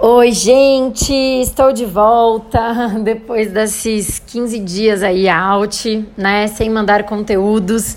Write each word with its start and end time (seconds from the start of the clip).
Oi, 0.00 0.30
gente, 0.30 1.12
estou 1.12 1.72
de 1.72 1.84
volta 1.84 2.94
depois 3.02 3.50
desses 3.50 4.20
15 4.20 4.60
dias 4.60 5.02
aí 5.02 5.28
out, 5.28 6.08
né, 6.16 6.46
sem 6.46 6.70
mandar 6.70 7.02
conteúdos. 7.02 7.96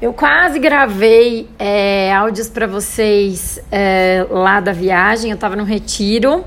Eu 0.00 0.12
quase 0.12 0.58
gravei 0.58 1.48
é, 1.58 2.12
áudios 2.12 2.50
para 2.50 2.66
vocês 2.66 3.58
é, 3.72 4.26
lá 4.28 4.60
da 4.60 4.72
viagem, 4.72 5.30
eu 5.30 5.36
estava 5.36 5.56
no 5.56 5.64
retiro, 5.64 6.44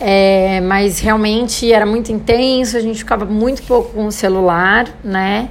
é, 0.00 0.62
mas 0.62 1.00
realmente 1.00 1.70
era 1.70 1.84
muito 1.84 2.10
intenso, 2.10 2.78
a 2.78 2.80
gente 2.80 3.00
ficava 3.00 3.26
muito 3.26 3.62
pouco 3.64 3.92
com 3.92 4.06
o 4.06 4.12
celular, 4.12 4.88
né? 5.04 5.50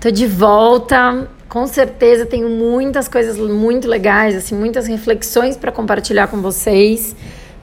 Tô 0.00 0.10
de 0.10 0.26
volta, 0.26 1.28
com 1.50 1.66
certeza 1.66 2.24
tenho 2.24 2.48
muitas 2.48 3.08
coisas 3.08 3.36
muito 3.36 3.86
legais, 3.86 4.34
assim, 4.34 4.54
muitas 4.54 4.86
reflexões 4.86 5.54
para 5.54 5.70
compartilhar 5.70 6.28
com 6.28 6.40
vocês 6.40 7.14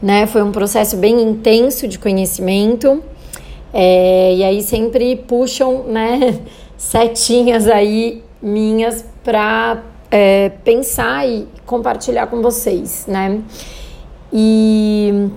né? 0.01 0.25
Foi 0.25 0.41
um 0.41 0.51
processo 0.51 0.97
bem 0.97 1.21
intenso 1.21 1.87
de 1.87 1.99
conhecimento. 1.99 3.03
É, 3.73 4.33
e 4.35 4.43
aí 4.43 4.61
sempre 4.63 5.15
puxam, 5.15 5.83
né, 5.83 6.39
setinhas 6.75 7.67
aí 7.67 8.23
minhas 8.41 9.05
para 9.23 9.83
é, 10.09 10.49
pensar 10.63 11.27
e 11.27 11.47
compartilhar 11.65 12.27
com 12.27 12.41
vocês, 12.41 13.05
né? 13.07 13.41
E 14.33 15.29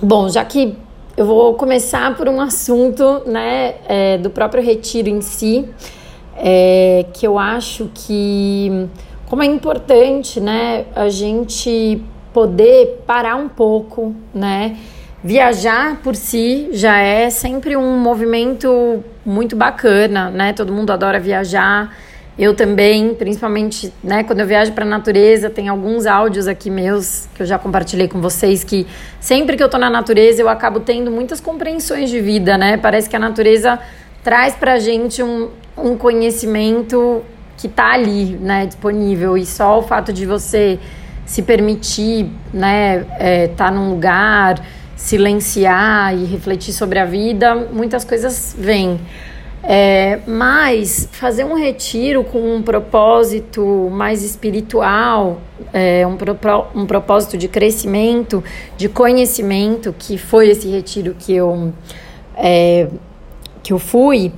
bom, 0.00 0.28
já 0.28 0.44
que 0.44 0.74
eu 1.16 1.26
vou 1.26 1.54
começar 1.54 2.16
por 2.16 2.28
um 2.28 2.40
assunto, 2.40 3.22
né, 3.26 3.74
é, 3.86 4.18
do 4.18 4.30
próprio 4.30 4.62
retiro 4.62 5.08
em 5.08 5.20
si, 5.20 5.68
é, 6.36 7.04
que 7.12 7.26
eu 7.26 7.38
acho 7.38 7.90
que 7.94 8.88
como 9.26 9.42
é 9.42 9.46
importante, 9.46 10.40
né, 10.40 10.86
a 10.94 11.08
gente 11.08 12.02
poder 12.34 13.04
parar 13.06 13.36
um 13.36 13.48
pouco, 13.48 14.14
né? 14.34 14.76
Viajar 15.22 16.00
por 16.02 16.16
si 16.16 16.68
já 16.72 16.98
é 16.98 17.30
sempre 17.30 17.76
um 17.76 17.98
movimento 17.98 19.02
muito 19.24 19.56
bacana, 19.56 20.28
né? 20.28 20.52
Todo 20.52 20.72
mundo 20.72 20.90
adora 20.90 21.18
viajar. 21.18 21.96
Eu 22.36 22.52
também, 22.52 23.14
principalmente, 23.14 23.92
né, 24.02 24.24
quando 24.24 24.40
eu 24.40 24.46
viajo 24.46 24.72
para 24.72 24.84
a 24.84 24.88
natureza, 24.88 25.48
tem 25.48 25.68
alguns 25.68 26.04
áudios 26.04 26.48
aqui 26.48 26.68
meus 26.68 27.28
que 27.32 27.44
eu 27.44 27.46
já 27.46 27.56
compartilhei 27.60 28.08
com 28.08 28.20
vocês 28.20 28.64
que 28.64 28.88
sempre 29.20 29.56
que 29.56 29.62
eu 29.62 29.68
tô 29.68 29.78
na 29.78 29.88
natureza, 29.88 30.42
eu 30.42 30.48
acabo 30.48 30.80
tendo 30.80 31.12
muitas 31.12 31.40
compreensões 31.40 32.10
de 32.10 32.20
vida, 32.20 32.58
né? 32.58 32.76
Parece 32.76 33.08
que 33.08 33.14
a 33.14 33.20
natureza 33.20 33.78
traz 34.24 34.56
pra 34.56 34.80
gente 34.80 35.22
um, 35.22 35.48
um 35.78 35.96
conhecimento 35.96 37.22
que 37.56 37.68
tá 37.68 37.92
ali, 37.92 38.36
né, 38.40 38.66
disponível 38.66 39.36
e 39.38 39.46
só 39.46 39.78
o 39.78 39.82
fato 39.82 40.12
de 40.12 40.26
você 40.26 40.80
se 41.26 41.42
permitir, 41.42 42.30
né, 42.52 43.06
é, 43.18 43.48
tá 43.48 43.70
num 43.70 43.90
lugar, 43.90 44.64
silenciar 44.96 46.16
e 46.16 46.24
refletir 46.24 46.72
sobre 46.72 46.98
a 46.98 47.04
vida, 47.04 47.54
muitas 47.54 48.04
coisas 48.04 48.54
vêm. 48.58 49.00
É, 49.66 50.20
mas 50.26 51.08
fazer 51.10 51.42
um 51.44 51.54
retiro 51.54 52.22
com 52.22 52.56
um 52.56 52.62
propósito 52.62 53.88
mais 53.90 54.22
espiritual, 54.22 55.40
é, 55.72 56.06
um, 56.06 56.16
pro, 56.16 56.36
um 56.74 56.84
propósito 56.84 57.38
de 57.38 57.48
crescimento, 57.48 58.44
de 58.76 58.90
conhecimento, 58.90 59.94
que 59.98 60.18
foi 60.18 60.50
esse 60.50 60.68
retiro 60.68 61.16
que 61.18 61.34
eu, 61.34 61.72
é, 62.36 62.88
que 63.62 63.72
eu 63.72 63.78
fui, 63.78 64.32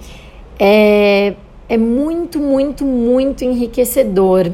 é, 0.61 1.34
é 1.69 1.77
muito, 1.77 2.39
muito, 2.39 2.84
muito 2.84 3.45
enriquecedor 3.45 4.53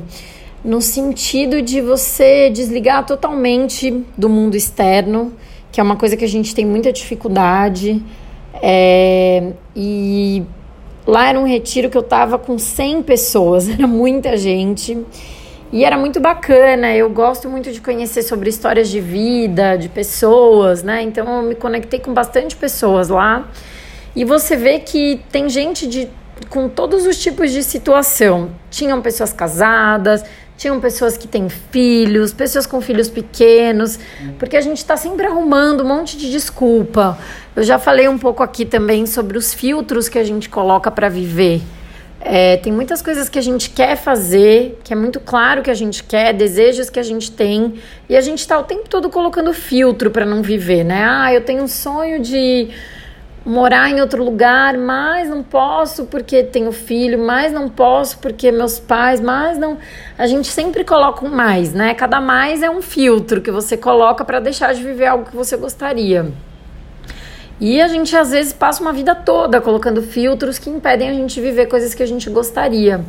no 0.64 0.80
sentido 0.80 1.60
de 1.60 1.80
você 1.80 2.48
desligar 2.50 3.04
totalmente 3.04 4.04
do 4.16 4.28
mundo 4.28 4.56
externo, 4.56 5.32
que 5.70 5.80
é 5.80 5.82
uma 5.82 5.96
coisa 5.96 6.16
que 6.16 6.24
a 6.24 6.28
gente 6.28 6.54
tem 6.54 6.64
muita 6.64 6.92
dificuldade. 6.92 8.02
É, 8.62 9.52
e 9.74 10.44
lá 11.06 11.28
era 11.28 11.38
um 11.38 11.46
retiro 11.46 11.90
que 11.90 11.96
eu 11.96 12.02
tava 12.02 12.38
com 12.38 12.58
100 12.58 13.02
pessoas, 13.02 13.68
era 13.70 13.86
muita 13.86 14.36
gente. 14.36 14.98
E 15.72 15.84
era 15.84 15.96
muito 15.96 16.20
bacana, 16.20 16.94
eu 16.94 17.08
gosto 17.08 17.48
muito 17.48 17.72
de 17.72 17.80
conhecer 17.80 18.22
sobre 18.22 18.50
histórias 18.50 18.90
de 18.90 19.00
vida, 19.00 19.76
de 19.76 19.88
pessoas, 19.88 20.82
né? 20.82 21.02
Então 21.02 21.26
eu 21.38 21.42
me 21.42 21.54
conectei 21.54 21.98
com 21.98 22.12
bastante 22.12 22.54
pessoas 22.54 23.08
lá. 23.08 23.48
E 24.14 24.22
você 24.22 24.54
vê 24.54 24.78
que 24.78 25.20
tem 25.32 25.48
gente 25.48 25.86
de 25.86 26.10
com 26.50 26.68
todos 26.68 27.06
os 27.06 27.18
tipos 27.18 27.50
de 27.50 27.62
situação. 27.62 28.50
Tinham 28.70 29.00
pessoas 29.00 29.32
casadas, 29.32 30.22
tinham 30.62 30.80
pessoas 30.80 31.16
que 31.16 31.26
têm 31.26 31.48
filhos, 31.48 32.32
pessoas 32.32 32.66
com 32.66 32.80
filhos 32.80 33.08
pequenos, 33.08 33.98
porque 34.38 34.56
a 34.56 34.60
gente 34.60 34.78
está 34.78 34.96
sempre 34.96 35.26
arrumando 35.26 35.82
um 35.82 35.88
monte 35.88 36.16
de 36.16 36.30
desculpa. 36.30 37.18
Eu 37.56 37.64
já 37.64 37.80
falei 37.80 38.06
um 38.06 38.16
pouco 38.16 38.44
aqui 38.44 38.64
também 38.64 39.04
sobre 39.04 39.36
os 39.36 39.52
filtros 39.52 40.08
que 40.08 40.20
a 40.20 40.22
gente 40.22 40.48
coloca 40.48 40.88
para 40.88 41.08
viver. 41.08 41.60
É, 42.20 42.58
tem 42.58 42.72
muitas 42.72 43.02
coisas 43.02 43.28
que 43.28 43.40
a 43.40 43.42
gente 43.42 43.70
quer 43.70 43.96
fazer, 43.96 44.78
que 44.84 44.92
é 44.92 44.96
muito 44.96 45.18
claro 45.18 45.62
que 45.62 45.70
a 45.70 45.74
gente 45.74 46.04
quer, 46.04 46.32
desejos 46.32 46.88
que 46.88 47.00
a 47.00 47.02
gente 47.02 47.32
tem, 47.32 47.74
e 48.08 48.16
a 48.16 48.20
gente 48.20 48.38
está 48.38 48.56
o 48.56 48.62
tempo 48.62 48.88
todo 48.88 49.10
colocando 49.10 49.52
filtro 49.52 50.12
para 50.12 50.24
não 50.24 50.42
viver, 50.44 50.84
né? 50.84 51.04
Ah, 51.04 51.34
eu 51.34 51.40
tenho 51.40 51.64
um 51.64 51.68
sonho 51.68 52.22
de 52.22 52.68
morar 53.44 53.90
em 53.90 54.00
outro 54.00 54.22
lugar, 54.22 54.78
mas 54.78 55.28
não 55.28 55.42
posso 55.42 56.06
porque 56.06 56.42
tenho 56.42 56.70
filho, 56.70 57.18
mas 57.18 57.52
não 57.52 57.68
posso 57.68 58.18
porque 58.18 58.52
meus 58.52 58.78
pais, 58.78 59.20
mas 59.20 59.58
não. 59.58 59.78
A 60.16 60.26
gente 60.26 60.48
sempre 60.48 60.84
coloca 60.84 61.24
um 61.24 61.28
mais, 61.28 61.72
né? 61.72 61.94
Cada 61.94 62.20
mais 62.20 62.62
é 62.62 62.70
um 62.70 62.80
filtro 62.80 63.40
que 63.40 63.50
você 63.50 63.76
coloca 63.76 64.24
para 64.24 64.38
deixar 64.38 64.72
de 64.72 64.82
viver 64.82 65.06
algo 65.06 65.24
que 65.24 65.34
você 65.34 65.56
gostaria. 65.56 66.32
E 67.60 67.80
a 67.80 67.88
gente 67.88 68.16
às 68.16 68.30
vezes 68.30 68.52
passa 68.52 68.82
uma 68.82 68.92
vida 68.92 69.14
toda 69.14 69.60
colocando 69.60 70.02
filtros 70.02 70.58
que 70.58 70.70
impedem 70.70 71.08
a 71.08 71.14
gente 71.14 71.40
viver 71.40 71.66
coisas 71.66 71.94
que 71.94 72.02
a 72.02 72.06
gente 72.06 72.28
gostaria. 72.30 73.04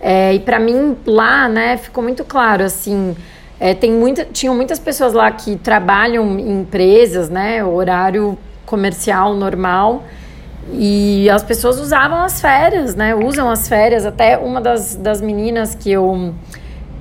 É, 0.00 0.34
e 0.34 0.40
para 0.40 0.58
mim 0.58 0.96
lá, 1.06 1.48
né, 1.48 1.76
ficou 1.76 2.02
muito 2.02 2.24
claro 2.24 2.62
assim. 2.62 3.16
É, 3.58 3.72
tem 3.72 3.90
muita, 3.90 4.24
tinham 4.24 4.54
muitas 4.54 4.78
pessoas 4.78 5.14
lá 5.14 5.30
que 5.30 5.56
trabalham 5.56 6.38
em 6.38 6.60
empresas, 6.60 7.30
né, 7.30 7.64
horário 7.64 8.38
comercial 8.66 9.34
normal. 9.34 10.04
E 10.72 11.30
as 11.30 11.42
pessoas 11.42 11.80
usavam 11.80 12.22
as 12.22 12.40
férias, 12.40 12.94
né? 12.94 13.14
Usam 13.14 13.48
as 13.48 13.68
férias. 13.68 14.04
Até 14.04 14.36
uma 14.36 14.60
das, 14.60 14.96
das 14.96 15.20
meninas 15.20 15.74
que 15.74 15.90
eu 15.90 16.34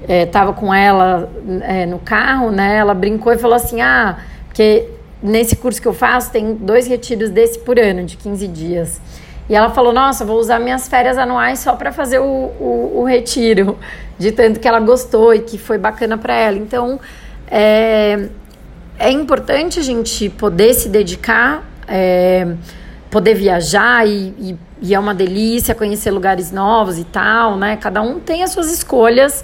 é, 0.08 0.26
com 0.54 0.74
ela 0.74 1.30
é, 1.64 1.86
no 1.86 2.00
carro, 2.00 2.52
né? 2.52 2.78
Ela 2.78 2.94
brincou 2.94 3.34
e 3.34 3.38
falou 3.38 3.56
assim: 3.56 3.82
ah, 3.82 4.18
porque 4.48 4.88
nesse 5.22 5.56
curso 5.56 5.82
que 5.82 5.88
eu 5.88 5.94
faço 5.94 6.32
tem 6.32 6.54
dois 6.54 6.88
retiros 6.88 7.30
desse 7.32 7.60
por 7.60 7.80
ano, 7.80 8.04
de 8.04 8.16
15 8.16 8.48
dias. 8.48 9.02
E 9.50 9.56
ela 9.56 9.70
falou: 9.70 9.94
Nossa, 9.94 10.24
vou 10.24 10.40
usar 10.40 10.60
minhas 10.60 10.88
férias 10.88 11.18
anuais 11.18 11.60
só 11.60 11.76
para 11.76 11.92
fazer 11.92 12.20
o, 12.20 12.24
o, 12.24 12.92
o, 12.98 13.04
retiro, 13.04 13.78
de 14.18 14.32
tanto 14.32 14.60
que 14.60 14.68
ela 14.68 14.80
gostou 14.80 15.34
e 15.34 15.40
que 15.40 15.58
foi 15.58 15.78
bacana 15.78 16.18
para 16.18 16.36
ela. 16.36 16.58
Então, 16.58 17.00
é, 17.48 18.30
é 18.98 19.12
importante 19.12 19.80
a 19.80 19.84
gente 19.84 20.30
poder 20.30 20.74
se 20.74 20.90
dedicar, 20.90 21.64
é, 21.88 22.56
poder 23.10 23.36
viajar 23.36 24.08
e, 24.08 24.34
e, 24.40 24.58
e, 24.82 24.96
é 24.96 25.00
uma 25.00 25.14
delícia 25.14 25.76
conhecer 25.76 26.12
lugares 26.12 26.52
novos 26.52 26.98
e 26.98 27.04
tal, 27.04 27.58
né? 27.58 27.78
Cada 27.78 28.02
um 28.02 28.20
tem 28.20 28.44
as 28.44 28.52
suas 28.52 28.72
escolhas, 28.72 29.44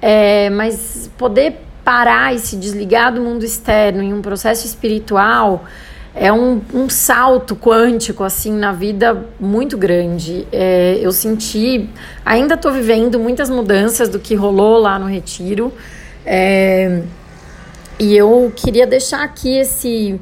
é, 0.00 0.50
mas 0.50 1.10
poder 1.16 1.60
parar 1.84 2.34
e 2.34 2.38
se 2.38 2.56
desligar 2.56 3.12
do 3.12 3.20
mundo 3.20 3.44
externo 3.44 4.02
em 4.02 4.12
um 4.12 4.22
processo 4.22 4.66
espiritual 4.66 5.64
é 6.14 6.32
um, 6.32 6.60
um 6.72 6.88
salto 6.88 7.56
quântico 7.56 8.22
assim 8.22 8.52
na 8.52 8.72
vida 8.72 9.26
muito 9.40 9.76
grande. 9.76 10.46
É, 10.52 10.98
eu 11.00 11.10
senti, 11.10 11.90
ainda 12.24 12.54
estou 12.54 12.72
vivendo 12.72 13.18
muitas 13.18 13.50
mudanças 13.50 14.08
do 14.08 14.20
que 14.20 14.34
rolou 14.34 14.78
lá 14.78 14.96
no 14.98 15.06
retiro. 15.06 15.72
É, 16.24 17.02
e 17.98 18.16
eu 18.16 18.52
queria 18.54 18.86
deixar 18.86 19.22
aqui 19.22 19.56
esse, 19.56 20.20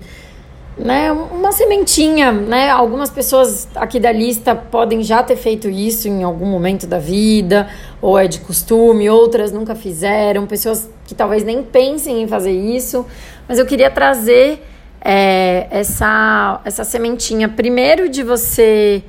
né, 0.76 1.12
uma 1.12 1.52
sementinha, 1.52 2.32
né? 2.32 2.70
Algumas 2.70 3.10
pessoas 3.10 3.68
aqui 3.74 3.98
da 3.98 4.12
lista 4.12 4.54
podem 4.54 5.02
já 5.02 5.22
ter 5.22 5.36
feito 5.36 5.68
isso 5.68 6.08
em 6.08 6.22
algum 6.22 6.46
momento 6.46 6.86
da 6.86 6.98
vida, 6.98 7.68
ou 8.00 8.18
é 8.18 8.26
de 8.26 8.40
costume, 8.40 9.08
outras 9.08 9.52
nunca 9.52 9.74
fizeram, 9.74 10.46
pessoas 10.46 10.88
que 11.06 11.14
talvez 11.14 11.44
nem 11.44 11.62
pensem 11.62 12.22
em 12.22 12.28
fazer 12.28 12.52
isso, 12.52 13.06
mas 13.48 13.58
eu 13.58 13.66
queria 13.66 13.90
trazer 13.90 14.62
é, 15.00 15.66
essa, 15.70 16.60
essa 16.64 16.84
sementinha, 16.84 17.48
primeiro 17.48 18.08
de 18.08 18.22
você 18.22 19.02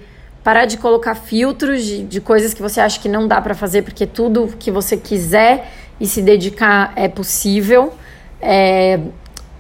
parar 0.44 0.66
de 0.66 0.78
colocar 0.78 1.16
filtros 1.16 1.84
de, 1.84 2.04
de 2.04 2.20
coisas 2.20 2.54
que 2.54 2.62
você 2.62 2.82
acha 2.82 3.00
que 3.00 3.08
não 3.08 3.28
dá 3.28 3.40
para 3.40 3.56
fazer, 3.56 3.82
porque 3.84 4.06
tudo 4.06 4.54
que 4.60 4.70
você 4.70 4.98
quiser 4.98 5.72
e 6.00 6.06
se 6.06 6.22
dedicar 6.22 6.92
é 6.96 7.08
possível. 7.08 7.94
É, 8.46 9.00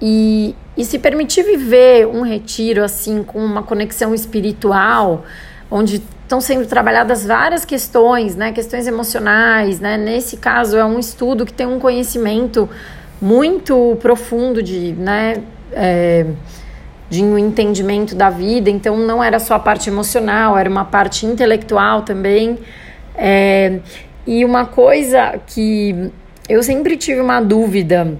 e, 0.01 0.53
e 0.75 0.83
se 0.83 0.99
permitir 0.99 1.43
viver 1.43 2.05
um 2.05 2.21
retiro 2.21 2.83
assim 2.83 3.23
com 3.23 3.39
uma 3.39 3.63
conexão 3.63 4.13
espiritual, 4.13 5.23
onde 5.71 6.03
estão 6.23 6.41
sendo 6.41 6.67
trabalhadas 6.67 7.25
várias 7.25 7.63
questões, 7.63 8.35
né, 8.35 8.51
questões 8.51 8.85
emocionais, 8.85 9.79
né? 9.79 9.97
Nesse 9.97 10.35
caso 10.35 10.75
é 10.75 10.83
um 10.83 10.99
estudo 10.99 11.45
que 11.45 11.53
tem 11.53 11.65
um 11.65 11.79
conhecimento 11.79 12.69
muito 13.21 13.97
profundo 14.01 14.61
de, 14.61 14.91
né, 14.91 15.41
é, 15.71 16.25
de 17.09 17.23
um 17.23 17.37
entendimento 17.37 18.13
da 18.13 18.29
vida. 18.29 18.69
Então 18.69 18.97
não 18.97 19.23
era 19.23 19.39
só 19.39 19.55
a 19.55 19.59
parte 19.59 19.89
emocional, 19.89 20.57
era 20.57 20.69
uma 20.69 20.83
parte 20.83 21.25
intelectual 21.25 22.01
também. 22.01 22.59
É, 23.15 23.79
e 24.27 24.43
uma 24.43 24.65
coisa 24.65 25.39
que 25.47 26.11
eu 26.49 26.61
sempre 26.61 26.97
tive 26.97 27.21
uma 27.21 27.39
dúvida 27.39 28.17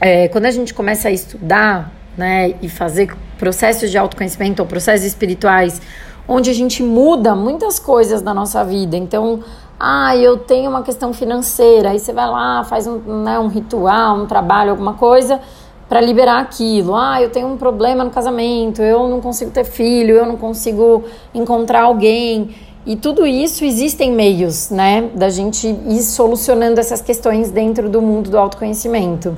é, 0.00 0.28
quando 0.28 0.46
a 0.46 0.50
gente 0.50 0.74
começa 0.74 1.08
a 1.08 1.10
estudar, 1.10 1.92
né, 2.16 2.54
e 2.62 2.68
fazer 2.68 3.14
processos 3.38 3.90
de 3.90 3.98
autoconhecimento 3.98 4.62
ou 4.62 4.68
processos 4.68 5.06
espirituais, 5.06 5.80
onde 6.26 6.50
a 6.50 6.54
gente 6.54 6.82
muda 6.82 7.34
muitas 7.34 7.78
coisas 7.78 8.22
da 8.22 8.32
nossa 8.32 8.64
vida. 8.64 8.96
Então, 8.96 9.44
ah, 9.78 10.16
eu 10.16 10.38
tenho 10.38 10.70
uma 10.70 10.82
questão 10.82 11.12
financeira, 11.12 11.90
aí 11.90 11.98
você 11.98 12.12
vai 12.12 12.26
lá, 12.26 12.64
faz 12.64 12.86
um, 12.86 12.98
né, 13.22 13.38
um 13.38 13.48
ritual, 13.48 14.16
um 14.16 14.26
trabalho, 14.26 14.70
alguma 14.70 14.94
coisa 14.94 15.40
para 15.88 16.00
liberar 16.00 16.40
aquilo. 16.40 16.96
Ah, 16.96 17.22
eu 17.22 17.30
tenho 17.30 17.46
um 17.46 17.56
problema 17.56 18.02
no 18.02 18.10
casamento, 18.10 18.82
eu 18.82 19.06
não 19.06 19.20
consigo 19.20 19.50
ter 19.50 19.64
filho, 19.64 20.16
eu 20.16 20.26
não 20.26 20.36
consigo 20.36 21.04
encontrar 21.34 21.82
alguém. 21.82 22.56
E 22.86 22.96
tudo 22.96 23.26
isso 23.26 23.64
existem 23.64 24.12
meios, 24.12 24.70
né, 24.70 25.10
da 25.14 25.28
gente 25.28 25.66
ir 25.66 26.02
solucionando 26.02 26.80
essas 26.80 27.02
questões 27.02 27.50
dentro 27.50 27.88
do 27.88 28.00
mundo 28.00 28.30
do 28.30 28.38
autoconhecimento. 28.38 29.36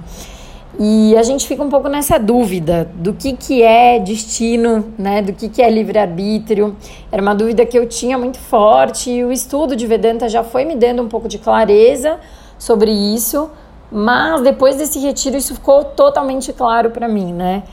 E 0.80 1.16
a 1.16 1.24
gente 1.24 1.48
fica 1.48 1.60
um 1.60 1.68
pouco 1.68 1.88
nessa 1.88 2.18
dúvida 2.18 2.88
do 2.94 3.12
que, 3.12 3.32
que 3.32 3.64
é 3.64 3.98
destino, 3.98 4.92
né? 4.96 5.20
Do 5.20 5.32
que, 5.32 5.48
que 5.48 5.60
é 5.60 5.68
livre-arbítrio. 5.68 6.76
Era 7.10 7.20
uma 7.20 7.34
dúvida 7.34 7.66
que 7.66 7.76
eu 7.76 7.88
tinha 7.88 8.16
muito 8.16 8.38
forte 8.38 9.10
e 9.10 9.24
o 9.24 9.32
estudo 9.32 9.74
de 9.74 9.84
Vedanta 9.88 10.28
já 10.28 10.44
foi 10.44 10.64
me 10.64 10.76
dando 10.76 11.02
um 11.02 11.08
pouco 11.08 11.26
de 11.26 11.36
clareza 11.38 12.20
sobre 12.56 12.92
isso, 12.92 13.50
mas 13.90 14.40
depois 14.42 14.76
desse 14.76 15.00
retiro 15.00 15.36
isso 15.36 15.52
ficou 15.54 15.82
totalmente 15.82 16.52
claro 16.52 16.90
para 16.90 17.08
mim, 17.08 17.32
né? 17.32 17.64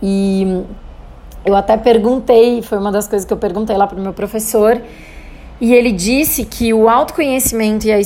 E 0.00 0.62
eu 1.44 1.56
até 1.56 1.76
perguntei, 1.76 2.62
foi 2.62 2.78
uma 2.78 2.92
das 2.92 3.08
coisas 3.08 3.26
que 3.26 3.32
eu 3.32 3.38
perguntei 3.38 3.76
lá 3.76 3.88
para 3.88 3.98
o 3.98 4.00
meu 4.00 4.12
professor, 4.12 4.80
e 5.62 5.72
ele 5.72 5.92
disse 5.92 6.44
que 6.44 6.74
o 6.74 6.88
autoconhecimento 6.88 7.86
e 7.86 7.92
a 7.92 8.00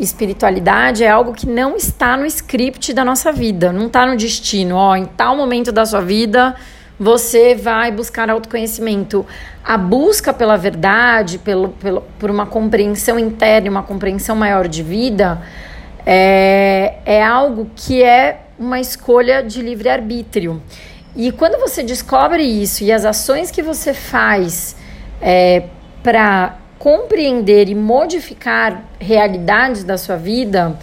espiritualidade 0.00 1.04
é 1.04 1.10
algo 1.10 1.34
que 1.34 1.46
não 1.46 1.76
está 1.76 2.16
no 2.16 2.24
script 2.24 2.94
da 2.94 3.04
nossa 3.04 3.30
vida, 3.30 3.70
não 3.70 3.88
está 3.88 4.06
no 4.06 4.16
destino. 4.16 4.74
Ó, 4.74 4.96
em 4.96 5.04
tal 5.04 5.36
momento 5.36 5.70
da 5.70 5.84
sua 5.84 6.00
vida 6.00 6.56
você 6.98 7.54
vai 7.54 7.92
buscar 7.92 8.30
autoconhecimento. 8.30 9.26
A 9.62 9.76
busca 9.76 10.32
pela 10.32 10.56
verdade, 10.56 11.36
pelo, 11.36 11.68
pelo, 11.68 12.00
por 12.18 12.30
uma 12.30 12.46
compreensão 12.46 13.18
interna, 13.18 13.68
uma 13.68 13.82
compreensão 13.82 14.34
maior 14.34 14.66
de 14.66 14.82
vida, 14.82 15.42
é, 16.06 16.94
é 17.04 17.22
algo 17.22 17.70
que 17.76 18.02
é 18.02 18.44
uma 18.58 18.80
escolha 18.80 19.42
de 19.42 19.60
livre-arbítrio. 19.60 20.62
E 21.14 21.32
quando 21.32 21.60
você 21.60 21.82
descobre 21.82 22.42
isso 22.42 22.82
e 22.82 22.90
as 22.90 23.04
ações 23.04 23.50
que 23.50 23.60
você 23.62 23.92
faz 23.92 24.74
é, 25.20 25.64
para 26.02 26.56
compreender 26.78 27.68
e 27.68 27.74
modificar 27.74 28.84
realidades 28.98 29.84
da 29.84 29.98
sua 29.98 30.16
vida, 30.16 30.78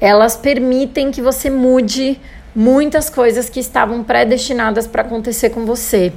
elas 0.00 0.36
permitem 0.36 1.10
que 1.10 1.22
você 1.22 1.48
mude 1.48 2.20
muitas 2.54 3.10
coisas 3.10 3.48
que 3.48 3.60
estavam 3.60 4.02
predestinadas 4.02 4.86
para 4.86 5.02
acontecer 5.02 5.50
com 5.50 5.64
você. 5.64 6.12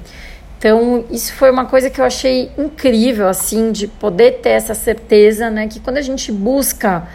Então, 0.57 1.05
isso 1.09 1.33
foi 1.33 1.51
uma 1.51 1.65
coisa 1.65 1.89
que 1.89 2.01
eu 2.01 2.05
achei 2.05 2.51
incrível, 2.57 3.27
assim, 3.27 3.71
de 3.71 3.87
poder 3.87 4.39
ter 4.41 4.49
essa 4.49 4.73
certeza, 4.73 5.49
né? 5.49 5.67
Que 5.67 5.79
quando 5.79 5.97
a 5.97 6.01
gente 6.01 6.31
busca 6.31 7.07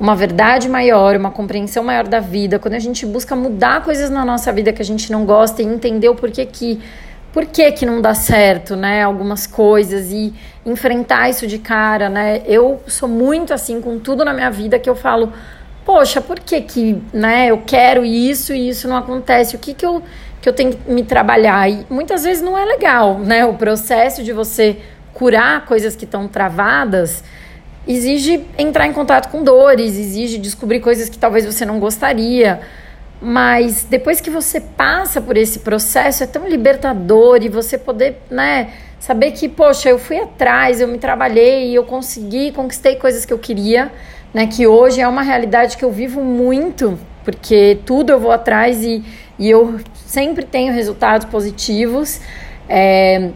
uma 0.00 0.14
verdade 0.14 0.68
maior, 0.68 1.16
uma 1.16 1.30
compreensão 1.30 1.82
maior 1.82 2.06
da 2.06 2.20
vida, 2.20 2.58
quando 2.58 2.74
a 2.74 2.78
gente 2.78 3.04
busca 3.04 3.34
mudar 3.34 3.84
coisas 3.84 4.10
na 4.10 4.24
nossa 4.24 4.52
vida 4.52 4.72
que 4.72 4.82
a 4.82 4.84
gente 4.84 5.10
não 5.10 5.24
gosta 5.24 5.62
e 5.62 5.64
entender 5.64 6.08
o 6.08 6.14
porquê 6.14 6.46
que 6.46 6.80
por 7.32 7.46
que, 7.46 7.70
que 7.72 7.84
não 7.84 8.00
dá 8.00 8.14
certo, 8.14 8.74
né? 8.74 9.02
Algumas 9.02 9.46
coisas 9.46 10.10
e 10.10 10.32
enfrentar 10.64 11.28
isso 11.28 11.46
de 11.46 11.58
cara, 11.58 12.08
né? 12.08 12.42
Eu 12.46 12.80
sou 12.86 13.08
muito 13.08 13.52
assim 13.52 13.80
com 13.80 13.98
tudo 13.98 14.24
na 14.24 14.32
minha 14.32 14.50
vida 14.50 14.78
que 14.78 14.88
eu 14.88 14.96
falo, 14.96 15.32
poxa, 15.84 16.20
por 16.20 16.40
que 16.40 16.60
que, 16.60 17.02
né? 17.12 17.50
Eu 17.50 17.62
quero 17.66 18.04
isso 18.04 18.52
e 18.52 18.68
isso 18.68 18.88
não 18.88 18.96
acontece. 18.96 19.56
O 19.56 19.58
que 19.58 19.74
que 19.74 19.84
eu 19.84 20.02
que 20.40 20.48
eu 20.48 20.52
tenho 20.52 20.72
que 20.72 20.90
me 20.90 21.02
trabalhar? 21.02 21.68
E 21.68 21.84
muitas 21.90 22.24
vezes 22.24 22.42
não 22.42 22.56
é 22.56 22.64
legal, 22.64 23.18
né? 23.18 23.44
O 23.44 23.54
processo 23.54 24.22
de 24.22 24.32
você 24.32 24.78
curar 25.12 25.66
coisas 25.66 25.96
que 25.96 26.04
estão 26.04 26.28
travadas 26.28 27.24
exige 27.86 28.44
entrar 28.58 28.86
em 28.86 28.92
contato 28.92 29.30
com 29.30 29.42
dores, 29.42 29.96
exige 29.96 30.38
descobrir 30.38 30.80
coisas 30.80 31.08
que 31.08 31.18
talvez 31.18 31.46
você 31.46 31.64
não 31.64 31.80
gostaria. 31.80 32.60
Mas 33.20 33.84
depois 33.84 34.20
que 34.20 34.30
você 34.30 34.60
passa 34.60 35.20
por 35.20 35.36
esse 35.36 35.58
processo, 35.60 36.22
é 36.22 36.26
tão 36.26 36.48
libertador 36.48 37.40
e 37.42 37.48
você 37.48 37.76
poder, 37.76 38.22
né, 38.30 38.70
saber 39.00 39.32
que, 39.32 39.48
poxa, 39.48 39.88
eu 39.88 39.98
fui 39.98 40.18
atrás, 40.18 40.80
eu 40.80 40.86
me 40.86 40.98
trabalhei, 40.98 41.76
eu 41.76 41.84
consegui, 41.84 42.52
conquistei 42.52 42.96
coisas 42.96 43.24
que 43.24 43.32
eu 43.32 43.38
queria, 43.38 43.90
né, 44.32 44.46
que 44.46 44.66
hoje 44.66 45.00
é 45.00 45.08
uma 45.08 45.22
realidade 45.22 45.76
que 45.76 45.84
eu 45.84 45.90
vivo 45.90 46.22
muito, 46.22 46.98
porque 47.24 47.78
tudo 47.84 48.10
eu 48.10 48.20
vou 48.20 48.30
atrás 48.30 48.84
e, 48.84 49.04
e 49.36 49.50
eu 49.50 49.80
sempre 50.06 50.44
tenho 50.44 50.72
resultados 50.72 51.26
positivos. 51.26 52.20
É, 52.68 53.30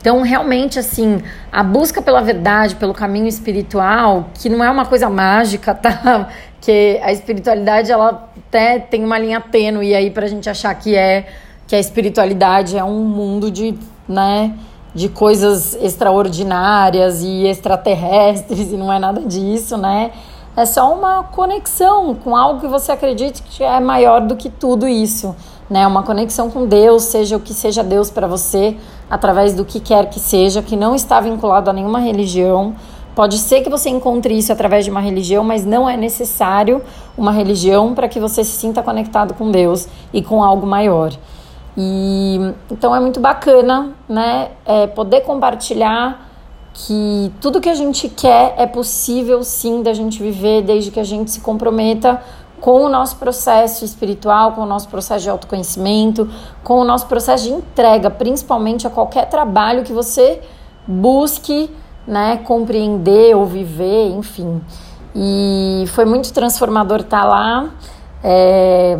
então, 0.00 0.22
realmente, 0.22 0.78
assim, 0.78 1.20
a 1.50 1.62
busca 1.62 2.00
pela 2.00 2.20
verdade, 2.20 2.76
pelo 2.76 2.94
caminho 2.94 3.26
espiritual, 3.26 4.30
que 4.34 4.48
não 4.48 4.62
é 4.62 4.70
uma 4.70 4.86
coisa 4.86 5.10
mágica, 5.10 5.74
tá? 5.76 6.28
Que 6.60 6.98
a 7.02 7.12
espiritualidade, 7.12 7.90
ela 7.90 8.28
até 8.48 8.78
tem 8.78 9.04
uma 9.04 9.18
linha 9.18 9.40
tênue 9.40 9.94
aí 9.94 10.10
pra 10.10 10.26
gente 10.26 10.48
achar 10.50 10.74
que 10.74 10.96
é 10.96 11.26
que 11.66 11.76
a 11.76 11.78
espiritualidade 11.78 12.78
é 12.78 12.82
um 12.82 13.04
mundo 13.04 13.50
de, 13.50 13.78
né, 14.08 14.54
de 14.94 15.08
coisas 15.08 15.74
extraordinárias 15.74 17.22
e 17.22 17.46
extraterrestres 17.46 18.72
e 18.72 18.76
não 18.76 18.92
é 18.92 18.98
nada 18.98 19.20
disso, 19.20 19.76
né? 19.76 20.10
É 20.56 20.66
só 20.66 20.92
uma 20.92 21.22
conexão 21.22 22.16
com 22.16 22.34
algo 22.34 22.60
que 22.60 22.66
você 22.66 22.90
acredita 22.90 23.40
que 23.48 23.62
é 23.62 23.78
maior 23.78 24.22
do 24.22 24.34
que 24.34 24.50
tudo 24.50 24.88
isso, 24.88 25.36
né? 25.70 25.86
Uma 25.86 26.02
conexão 26.02 26.50
com 26.50 26.66
Deus, 26.66 27.04
seja 27.04 27.36
o 27.36 27.40
que 27.40 27.54
seja 27.54 27.84
Deus 27.84 28.10
para 28.10 28.26
você, 28.26 28.76
através 29.08 29.54
do 29.54 29.64
que 29.64 29.78
quer 29.78 30.08
que 30.10 30.18
seja, 30.18 30.60
que 30.60 30.74
não 30.74 30.96
está 30.96 31.20
vinculado 31.20 31.70
a 31.70 31.72
nenhuma 31.72 32.00
religião. 32.00 32.74
Pode 33.18 33.36
ser 33.38 33.62
que 33.62 33.68
você 33.68 33.90
encontre 33.90 34.32
isso 34.38 34.52
através 34.52 34.84
de 34.84 34.92
uma 34.92 35.00
religião, 35.00 35.42
mas 35.42 35.66
não 35.66 35.90
é 35.90 35.96
necessário 35.96 36.80
uma 37.16 37.32
religião 37.32 37.92
para 37.92 38.06
que 38.06 38.20
você 38.20 38.44
se 38.44 38.52
sinta 38.52 38.80
conectado 38.80 39.34
com 39.34 39.50
Deus 39.50 39.88
e 40.12 40.22
com 40.22 40.40
algo 40.40 40.64
maior. 40.64 41.12
E 41.76 42.38
então 42.70 42.94
é 42.94 43.00
muito 43.00 43.18
bacana, 43.18 43.92
né, 44.08 44.52
é, 44.64 44.86
poder 44.86 45.22
compartilhar 45.22 46.30
que 46.72 47.32
tudo 47.40 47.60
que 47.60 47.68
a 47.68 47.74
gente 47.74 48.08
quer 48.08 48.54
é 48.56 48.68
possível 48.68 49.42
sim 49.42 49.82
da 49.82 49.92
gente 49.92 50.22
viver 50.22 50.62
desde 50.62 50.92
que 50.92 51.00
a 51.00 51.04
gente 51.04 51.32
se 51.32 51.40
comprometa 51.40 52.22
com 52.60 52.84
o 52.84 52.88
nosso 52.88 53.16
processo 53.16 53.84
espiritual, 53.84 54.52
com 54.52 54.60
o 54.60 54.66
nosso 54.66 54.88
processo 54.88 55.24
de 55.24 55.30
autoconhecimento, 55.30 56.30
com 56.62 56.78
o 56.78 56.84
nosso 56.84 57.08
processo 57.08 57.42
de 57.42 57.50
entrega, 57.50 58.10
principalmente 58.10 58.86
a 58.86 58.90
qualquer 58.90 59.28
trabalho 59.28 59.82
que 59.82 59.92
você 59.92 60.40
busque, 60.86 61.68
né, 62.08 62.38
compreender 62.38 63.36
ou 63.36 63.44
viver, 63.44 64.08
enfim. 64.08 64.60
E 65.14 65.84
foi 65.88 66.04
muito 66.04 66.32
transformador 66.32 67.00
estar 67.00 67.24
lá. 67.24 67.70
É, 68.24 68.98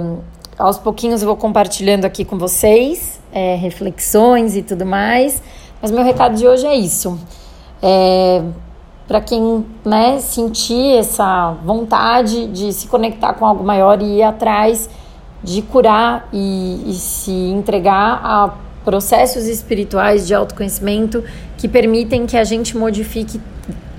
aos 0.58 0.78
pouquinhos 0.78 1.22
eu 1.22 1.28
vou 1.28 1.36
compartilhando 1.36 2.04
aqui 2.04 2.24
com 2.24 2.38
vocês 2.38 3.18
é, 3.32 3.54
reflexões 3.56 4.56
e 4.56 4.62
tudo 4.62 4.84
mais. 4.84 5.42
Mas 5.80 5.90
meu 5.90 6.04
recado 6.04 6.36
de 6.36 6.46
hoje 6.46 6.66
é 6.66 6.74
isso. 6.74 7.18
É, 7.82 8.42
para 9.06 9.20
quem 9.20 9.64
né, 9.84 10.18
sentir 10.18 10.98
essa 10.98 11.52
vontade 11.64 12.46
de 12.48 12.72
se 12.72 12.88
conectar 12.88 13.32
com 13.32 13.46
algo 13.46 13.64
maior 13.64 14.02
e 14.02 14.18
ir 14.18 14.22
atrás 14.22 14.90
de 15.42 15.62
curar 15.62 16.28
e, 16.32 16.82
e 16.90 16.92
se 16.94 17.30
entregar 17.30 18.20
a 18.22 18.52
processos 18.88 19.44
espirituais 19.44 20.26
de 20.26 20.32
autoconhecimento 20.32 21.22
que 21.58 21.68
permitem 21.68 22.24
que 22.24 22.38
a 22.38 22.42
gente 22.42 22.74
modifique 22.74 23.38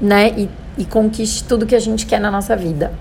né, 0.02 0.34
e, 0.36 0.50
e 0.80 0.84
conquiste 0.84 1.44
tudo 1.44 1.68
que 1.68 1.76
a 1.76 1.80
gente 1.80 2.08
quer 2.08 2.20
na 2.20 2.32
nossa 2.32 2.56
vida. 2.56 2.92